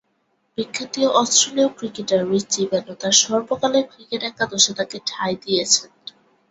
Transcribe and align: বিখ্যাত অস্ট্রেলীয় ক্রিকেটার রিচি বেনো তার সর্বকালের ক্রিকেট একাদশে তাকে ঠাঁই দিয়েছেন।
বিখ্যাত 0.57 0.95
অস্ট্রেলীয় 1.15 1.69
ক্রিকেটার 1.77 2.21
রিচি 2.31 2.61
বেনো 2.71 2.93
তার 3.01 3.13
সর্বকালের 3.23 3.85
ক্রিকেট 3.91 4.21
একাদশে 4.23 4.71
তাকে 4.79 4.97
ঠাঁই 5.07 5.33
দিয়েছেন। 5.43 5.89